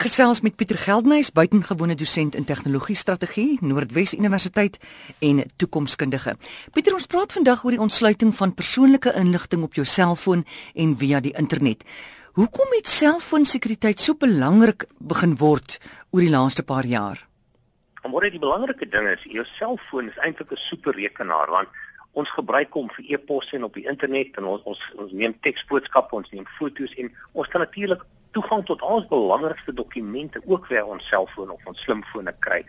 [0.00, 4.78] Gesels met Pieter Geldnys, buitengewone dosent in tegnologie strategie, Noordwes Universiteit
[5.20, 6.38] en toekomskundige.
[6.72, 11.20] Pieter, ons praat vandag oor die ontsluiting van persoonlike inligting op jou selfoon en via
[11.20, 11.84] die internet.
[12.38, 15.76] Hoekom het selfoonsekuriteit so belangrik begin word
[16.16, 17.20] oor die laaste paar jaar?
[18.00, 21.68] Omdat dit die belangrike ding is, jou selfoon is eintlik 'n superrekenaar want
[22.12, 26.16] ons gebruik hom vir e-pos en op die internet en ons ons, ons neem teksboodskappe,
[26.16, 28.00] ons neem foto's en ons kan natuurlik
[28.36, 32.64] toegang tot al ons belangrikste dokumente ook via ons selfoon of ons slimfone kry.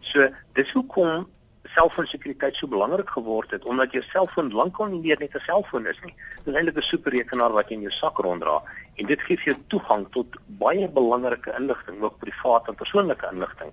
[0.00, 1.26] So dis hoekom
[1.72, 6.00] selfoonsekuriteit so belangrik geword het omdat jou selfoon lankal nie meer net 'n selfoon is
[6.04, 6.14] nie.
[6.44, 8.62] Dit is eintlik 'n superrekenaar wat jy in jou sak ronddra
[8.96, 13.70] en dit gee vir jou toegang tot baie belangrike inligting, ook private en persoonlike inligting.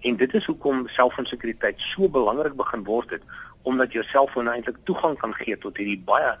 [0.00, 3.22] En dit is hoekom selfoonsekuriteit so belangrik begin word het
[3.62, 6.38] omdat jou selfoon eintlik toegang kan gee tot hierdie baie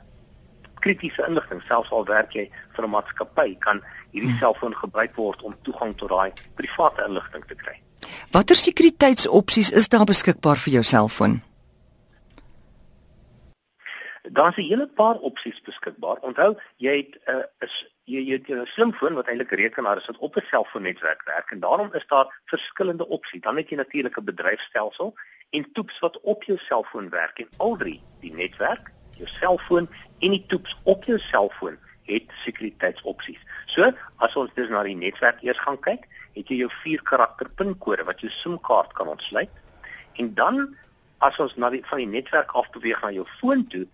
[0.84, 3.80] kritiese inligting selfs al werk jy vir 'n maatskappy kan
[4.12, 4.42] hierdie hmm.
[4.42, 7.78] selfoon gebruik word om toegang tot daai private inligting te kry.
[8.32, 11.40] Watter sekuriteitsopsies is daar beskikbaar vir jou selfoon?
[14.22, 16.16] Daar's 'n hele paar opsies beskikbaar.
[16.22, 19.98] Onthou, jy het 'n uh, is jy jy het 'n slimfoon wat eintlik 'n rekenaar
[19.98, 23.40] is wat op 'n selfoonnetwerk werk en daarom is daar verskillende opsies.
[23.40, 25.14] Dan het jy natuurlik 'n bedryfstelsel
[25.50, 28.90] en toeps wat op jou selfoon werk en al drie, die netwerk,
[29.22, 29.88] jou selfoon
[30.22, 31.78] en die toeps op jou selfoon
[32.10, 33.40] het sekuriteitsopsies.
[33.70, 33.88] So,
[34.24, 38.04] as ons dus na die netwerk eers gaan kyk, het jy jou vier karakter pinkode
[38.08, 39.52] wat jou SIM-kaart kan ontsluit.
[40.20, 40.64] En dan
[41.22, 43.86] as ons na die van die netwerk af beweeg na jou foon toe,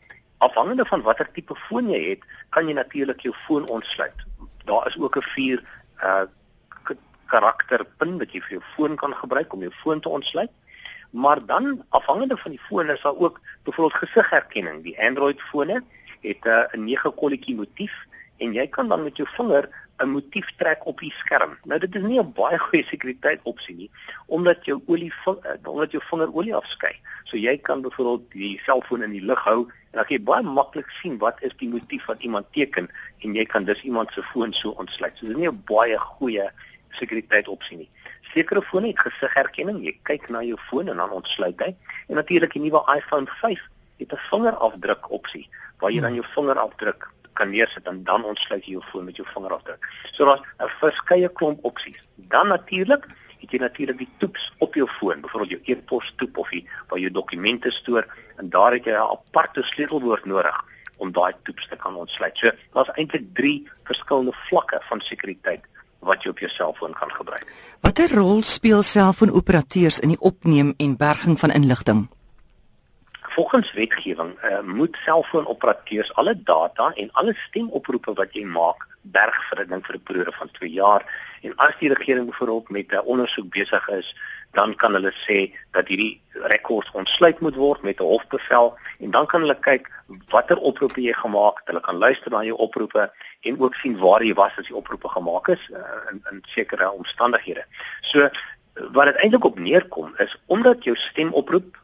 [0.44, 4.26] afhangende van watter tipe foon jy het, kan jy natuurlik jou foon ontsluit.
[4.64, 5.62] Daar is ook 'n vier
[6.02, 6.26] uh
[7.28, 10.50] karakter pin wat jy vir jou foon kan gebruik om jou foon te ontsluit.
[11.10, 14.82] Maar dan afhangende van die foon is daar ook byvoorbeeld gesigherkenning.
[14.82, 15.82] Die Android fone
[16.20, 18.06] het 'n uh, nege kolletjie motief
[18.36, 21.56] en jy kan dan met jou vinger 'n motief trek op die skerm.
[21.64, 23.90] Nou dit is nie 'n baie goeie sekuriteit opsie nie
[24.26, 26.94] omdat jou olie eh, omdat jou vinger olie afskei.
[27.24, 30.42] So jy kan byvoorbeeld die selfoon in die lug hou en dan kan jy baie
[30.42, 32.88] maklik sien wat is die motief wat iemand teken
[33.18, 35.16] en jy kan dus iemand se foon so ontsluit.
[35.16, 36.50] So dit is nie 'n baie goeie
[36.90, 37.90] sekuriteit opsie nie.
[38.32, 39.84] Sekere fone het gesigherkenning.
[39.84, 41.74] Jy kyk na jou foon en dan ontsluit hy.
[42.08, 43.60] En natuurlik die nuwe iPhone 5
[43.98, 48.72] het 'n vingerafdruk opsie waar jy dan jou vingerafdruk kan neersit en dan ontsluit jy
[48.72, 49.88] jou foon met jou vingerafdruk.
[50.12, 52.00] So daar's 'n verskeie klomp opsies.
[52.16, 53.06] Dan natuurlik
[53.40, 56.98] het jy natuurlik die toeps op jou foon, byvoorbeeld jou e-pos toep of jy waar
[56.98, 58.06] jy dokumente stoor
[58.36, 60.64] en daar het jy 'n aparte sleutelwoord nodig
[60.98, 62.38] om daai toeps te kan ontsluit.
[62.38, 65.64] So daar's eintlik 3 verskillende vlakke van sekuriteit
[66.00, 67.46] wat jy op jou selfoon kan gebruik.
[67.80, 72.06] Watter rol speel selfoonoperateurs in die opneem en berging van inligting?
[73.38, 79.64] Volgens wetgewing uh, moet selfoonoperateurs alle data en alle stemoproepe wat jy maak berg vir
[79.64, 81.02] 'n periode van 2 jaar.
[81.42, 84.14] En as die regering byvoorbeeld met 'n ondersoek besig is,
[84.52, 89.26] dan kan hulle sê dat hierdie rekords ontsluit moet word met 'n hofbevel en dan
[89.26, 89.90] kan hulle kyk
[90.28, 91.66] watter oproepe jy gemaak het.
[91.66, 95.08] Hulle kan luister na jou oproepe en ook sien waar jy was as die oproepe
[95.08, 95.78] gemaak is uh,
[96.10, 97.64] in in sekere omstandighede.
[98.00, 98.28] So
[98.92, 101.76] wat dit eintlik op neerkom is omdat jou stemoproep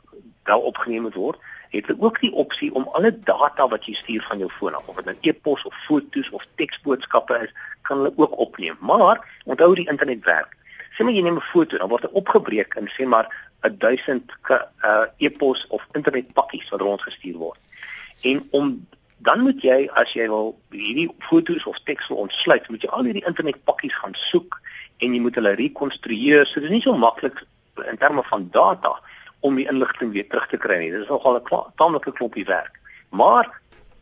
[0.45, 1.39] wel opgeneem moet word,
[1.75, 4.87] het hulle ook die opsie om alle data wat jy stuur van jou foon af,
[4.87, 8.77] of dit nou e-pos of foto's of teksboodskappe is, kan hulle ook opneem.
[8.81, 10.57] Maar onthou die internet werk.
[10.99, 13.27] Maar jy neem 'n foto, dan word dit opgebreek in sê maar
[13.63, 17.59] 'n 1000 uh, e-pos of internetpakkies wat rondgestuur word.
[18.21, 18.87] En om
[19.19, 23.05] dan moet jy as jy wil hierdie foto's of teks wil ontsluit, moet jy al
[23.05, 24.61] hierdie internetpakkies gaan soek
[24.99, 26.47] en jy moet hulle rekonstrueer.
[26.47, 27.41] So dit is nie so maklik
[27.91, 29.01] in terme van data
[29.45, 30.91] om die inligting weer terug te kry nie.
[30.93, 32.81] Dit is nogal 'n tamelike klompie werk.
[33.11, 33.61] Maar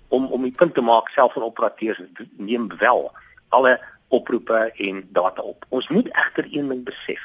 [0.08, 2.00] om om die punt te maak self van operateurs
[2.36, 3.12] neem wel
[3.48, 5.64] alle oproepe en data op.
[5.68, 7.20] Ons moet egter een ding besef.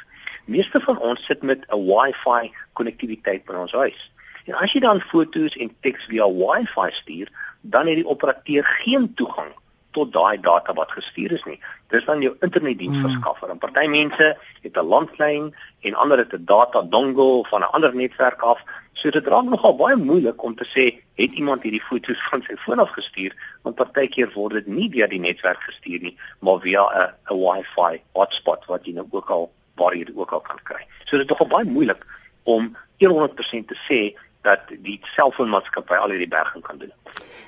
[0.45, 4.11] Meeste van ons sit met 'n Wi-Fi konnektiwiteit by ons huis.
[4.45, 9.13] En as jy dan foto's en teks via Wi-Fi stuur, dan het die operateur geen
[9.13, 9.51] toegang
[9.97, 11.57] tot daai data wat gestuur is nie.
[11.93, 13.49] Dis dan jou internetdiensverskaffer.
[13.49, 13.55] Hmm.
[13.57, 14.27] En party mense
[14.65, 18.59] het 'n landlyn en ander het 'n data dongle van 'n ander netwerk af.
[18.94, 20.85] So dit raak nogal baie moeilik om te sê
[21.15, 25.07] het iemand hierdie foto's van sy foon af gestuur, want partykeer word dit nie via
[25.07, 29.51] die netwerk gestuur nie, maar via 'n 'n Wi-Fi hotspot wat jy nou ook al
[29.75, 30.85] waar jy dit ook al kan kry.
[31.05, 32.05] So dit is nogal baie moeilik
[32.43, 36.93] om 100% te sê dat die selfoonmaatskappy al hierdie berging kan doen.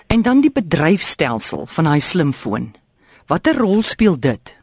[0.09, 2.71] En dan die bedryfstelsel van daai slimfoon.
[3.29, 4.55] Watter rol speel dit?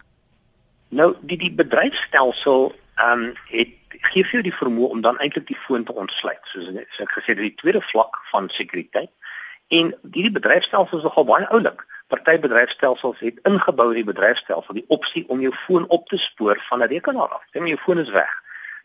[0.88, 5.46] Nou, die die bedryfstelsel ehm um, het gee vir jou die vermoë om dan eintlik
[5.46, 6.42] die foon te ontsluit.
[6.50, 9.12] Soos ek, so ek gesê het, die tweede vlak van sekuriteit.
[9.78, 11.86] En hierdie bedryfstelsel is nogal baie oulik.
[12.10, 16.58] Party bedryfstelsels het ingebou in die bedryfstelsel die opsie om jou foon op te spoor
[16.68, 17.46] van 'n rekenaar af.
[17.52, 18.34] Sê maar jou foon is weg.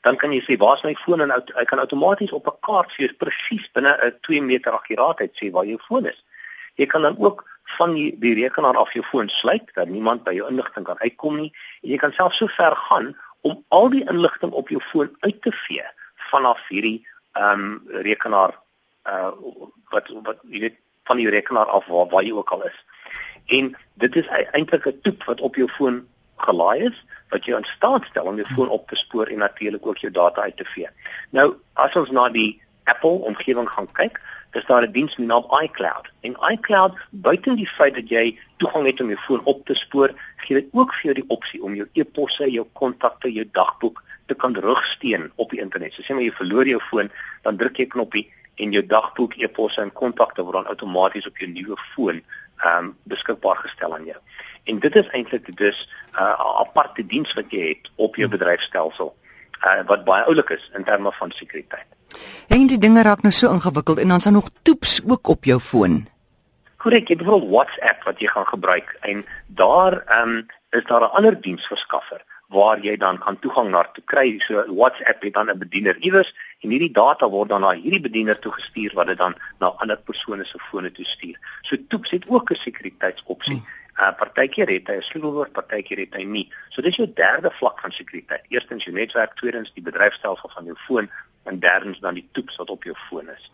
[0.02, 3.06] Dan kan jy sê waar's my foon en hy kan outomaties op 'n kaart vir
[3.06, 6.24] jou presies binne 'n 2 meter akkuraatheid sê waar jou foon is.
[6.81, 7.45] Jy kan dan ook
[7.78, 11.38] van die, die rekenaar af jou foon sluit dat niemand by jou inligting kan uitkom
[11.38, 11.51] nie.
[11.86, 13.12] En jy kan selfs so ver gaan
[13.48, 15.86] om al die inligting op jou foon uit te vee
[16.31, 17.00] vanaf hierdie
[17.38, 18.57] ehm um, rekenaar
[19.10, 19.31] uh
[19.92, 20.78] wat wat jy weet
[21.10, 22.78] van die rekenaar af waar waar jy ook al is.
[23.45, 26.07] En dit is eintlik 'n toep wat op jou foon
[26.38, 29.86] gelaai is wat jou in staat stel om jou foon op te spoor en natuurlik
[29.86, 30.89] ook jou data uit te vee.
[31.30, 35.45] Nou, as ons na die Apple omgewing gaan kyk, is daar 'n diens met naam
[35.63, 36.12] iCloud.
[36.19, 40.12] En iCloud, buiten die feit dat jy toegang het om jou foon op te spoor,
[40.36, 44.33] gee dit ook vir jou die opsie om jou e-posse, jou kontakte, jou dagboek te
[44.33, 45.94] kan terugsteen op die internet.
[45.94, 47.12] So sê maar jy verloor jou foon,
[47.42, 51.38] dan druk jy 'n knoppie en jou dagboek, e-posse en kontakte word dan outomaties op
[51.38, 52.24] jou nuwe foon
[52.62, 54.18] ehm um, beskikbaar gestel aan jou.
[54.63, 59.15] En dit is eintlik dus 'n uh, aparte diens wat jy het op jou bedryfstelsel
[59.65, 61.88] uh, wat baie oulik is in terme van sekuriteit.
[62.48, 65.44] En die dinge raak nou so ingewikkeld en dan is daar nog toeps ook op
[65.44, 66.08] jou foon.
[66.78, 71.02] Korrek, jy het bijvoorbeeld WhatsApp wat jy gaan gebruik en daar ehm um, is daar
[71.02, 74.40] 'n ander diensverskaffer waar jy dan kan toegang na toe kry.
[74.40, 78.40] So WhatsApp het dan 'n bediener iewers en hierdie data word dan na hierdie bediener
[78.40, 81.38] toe gestuur wat dit dan na ander persone se fone toe stuur.
[81.62, 83.62] So toeps het ook 'n sekuriteitsopsie.
[83.62, 84.07] Hmm.
[84.07, 86.52] Uh partykeer het hy 'n sleutelwoord, partykeer het hy nie.
[86.69, 88.44] So dis jou derde vlak van sekuriteit.
[88.48, 91.10] Eerstens jou netwerk, tweedens die bedryfstelsel van jou foon
[91.44, 93.52] en derdens dan die toeps wat op jou foon is.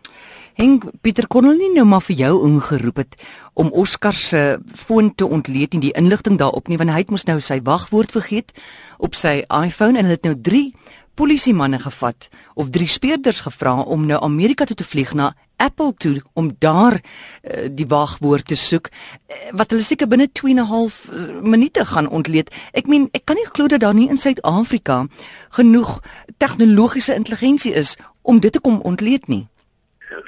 [0.57, 3.17] Henk Pieter hulle nie nou maar vir jou ingeroep het
[3.53, 7.27] om Oscar se foon te ontleed en die inligting daarop nie want hy het mos
[7.29, 8.53] nou sy wagwoord vergeet
[8.97, 10.73] op sy iPhone en hulle het nou 3
[11.17, 16.21] polisiemanne gevat of drie speurders gevra om nou Amerika toe te vlieg na Apple toe
[16.33, 20.69] om daar uh, die wagwoord te soek uh, wat hulle seker binne 2 en 'n
[20.69, 22.53] half eh, minute gaan ontleed.
[22.71, 25.07] Ek meen, ek kan nie glo dat daar nie in Suid-Afrika
[25.49, 26.01] genoeg
[26.37, 29.47] tegnologiese intelligensie is om dit te kom ontleed nie.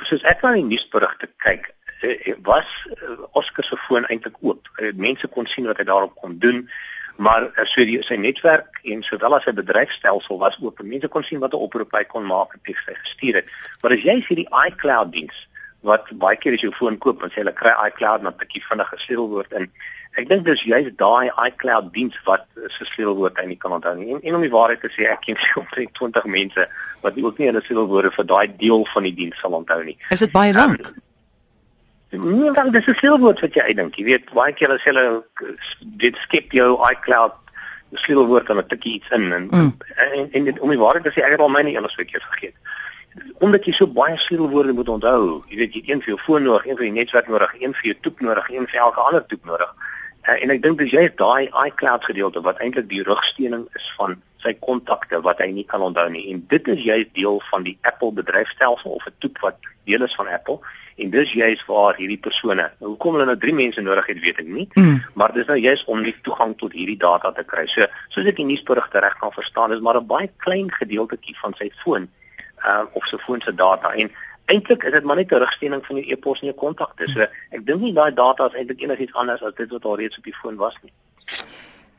[0.10, 1.74] Soos ek aan die nuusberigte kyk,
[2.44, 2.66] was
[3.32, 4.68] Oscar se foon eintlik oop.
[4.96, 6.70] Mense kon sien wat hy daarop kon doen
[7.20, 10.80] maar eh, so die sy netwerk en sowel as sy bedryfstelsel was oop.
[10.88, 13.48] Mense kon sien wat 'n oproep hy kon maak en teks hy gestuur het.
[13.82, 15.46] Maar as jy sien die iCloud diens
[15.84, 18.40] wat baie keer as jy 'n foon koop en sê hulle kry iCloud met 'n
[18.40, 19.72] bietjie vinnige sleutelwoord in.
[20.18, 24.14] Ek dink dis juist daai iCloud diens wat se sleutelwoord hy nie kan onthou nie.
[24.14, 26.68] En, en om die waarheid te sê, ek ken so omtrent 20 mense
[27.02, 29.98] wat nie ook nie hulle sleutelwoorde vir daai deel van die diens sal onthou nie.
[30.10, 30.88] Is dit baie lank?
[30.88, 31.09] Um,
[32.10, 33.96] Nee, dan dis 'n sleutelwoord wat jy uitdink.
[33.96, 35.24] Jy weet, baie keer as hulle
[35.80, 37.34] dit skep jou iCloud
[37.94, 39.78] sleutelwoord en 'n tikkie iets in en, mm.
[39.96, 42.26] en en en om die waarheid te sê, ek het al myne eers weer keer
[42.30, 42.56] vergeet.
[43.38, 45.44] Omdat jy so baie sleutelwoorde moet onthou.
[45.48, 47.74] Jy weet jy het een vir jou foon nodig, een vir die netwerk nodig, een
[47.74, 49.76] vir jou toep nodig, een vir elke ander toep nodig.
[50.30, 54.22] Uh, en ek dink dis jy daai iCloud gedeelte wat eintlik die rugsteuning is van
[54.38, 56.32] sy kontakte wat hy nie kan onthou nie.
[56.34, 60.16] En dit is jy deel van die Apple bedryfstelsel of 'n toep wat deel is
[60.16, 60.60] van Apple
[61.04, 64.40] en dis juist waar hierdie persone nou hoekom hulle nou drie mense nodig het weet
[64.44, 64.68] ek nie.
[64.76, 65.02] Mm.
[65.14, 67.66] maar dis nou juist om die toegang tot hierdie data te kry.
[67.68, 71.54] So soos ek die nuusberigte reg kan verstaan is maar 'n baie klein gedeeltetjie van
[71.58, 72.10] sy foon
[72.66, 73.94] uh, of sy foon se data.
[73.94, 74.12] En
[74.50, 77.08] eintlik is dit maar net 'n rigsteuning van jou e-pos en jou kontakte.
[77.08, 80.18] So ek dink nie daai data is eintlik enigiets anders as dit wat al reeds
[80.18, 80.94] op die foon was nie.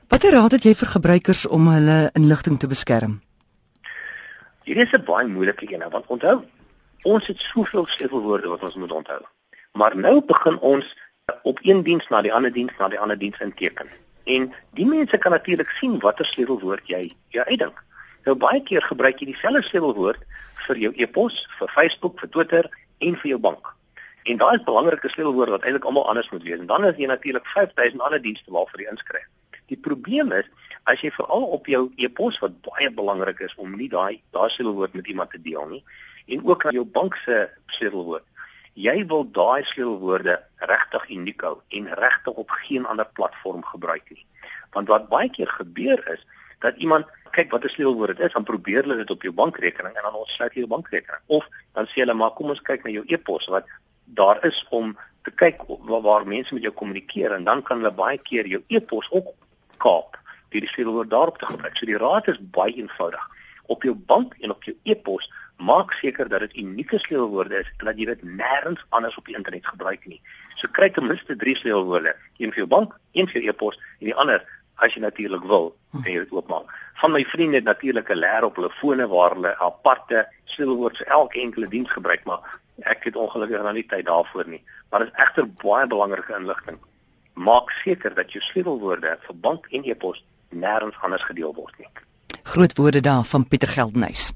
[0.08, 3.20] Watter raad het jy vir gebruikers om hulle inligting te beskerm?
[4.64, 6.42] Hierdie is 'n baie moeilike een want onthou
[7.02, 9.20] Ons het soveel sleutelwoorde wat ons moet onthou.
[9.72, 10.96] Maar nou begin ons
[11.42, 13.88] op een diens na die ander diens na die ander diens inteken.
[14.24, 17.80] En die mense kan natuurlik sien watter sleutelwoord jy jy uitdink.
[18.24, 20.26] Nou baie keer gebruik jy dieselfde sleutelwoord
[20.66, 23.72] vir jou e-pos, vir Facebook, vir Twitter en vir jou bank.
[24.28, 26.60] En daai is belangrike sleutelwoorde wat eintlik almal anders moet wees.
[26.60, 29.24] En dan is jy natuurlik 5000 ander dienste waarvoor jy inskryf.
[29.72, 30.44] Die probleem is
[30.84, 34.94] as jy veral op jou e-pos wat baie belangrik is om nie daai daai sleutelwoord
[35.00, 35.84] met iemand te deel nie
[36.30, 38.24] en ook aan jou bank se sleutelwoord.
[38.78, 40.36] Jy wil daai sleutelwoorde
[40.70, 44.24] regtig uniek hou en regtig op geen ander platform gebruik nie.
[44.76, 46.22] Want wat baie keer gebeur is
[46.60, 50.02] dat iemand kyk wat 'n sleutelwoord is, dan probeer hulle dit op jou bankrekening en
[50.02, 51.22] dan ontsluit jy jou bankrekening.
[51.26, 53.66] Of dan sê hulle maar kom ons kyk na jou e-pos wat
[54.04, 55.62] daar is om te kyk
[56.02, 59.34] waar, mense met jou kommunikeer en dan kan hulle baie keer jou e-pos ook
[59.76, 60.18] kaap
[60.50, 61.76] deur die sleutelwoord daarop te gebruik.
[61.76, 63.28] So die raad is baie eenvoudig.
[63.66, 65.30] Op jou bank en op jou e-pos
[65.60, 69.36] maak seker dat dit unieke sleutelwoorde is en dat jy dit nêrens anders op die
[69.36, 70.20] internet gebruik nie.
[70.56, 74.08] So kry ten minste 3 sleutelwoorde, een vir jou bank, een vir jou e-pos en
[74.08, 74.44] die ander
[74.80, 76.72] as jy natuurlik wil, kan jy dit oopmaak.
[77.02, 81.06] Van my vriende het natuurlik 'n leer op hulle fone waar hulle aparte sleutelwoorde vir
[81.06, 82.40] elke enkele diens gebruik, maar
[82.82, 84.64] ek het ongelukkig nog nie tyd daarvoor nie.
[84.90, 86.78] Maar dit is egter baie belangrike inligting
[87.40, 91.88] maak seker dat jou sleutelwoorde vir bank en e-pos nêrens anders gedeel word nie.
[92.50, 94.32] Groot woorde daar van Pieter Geldenhuys.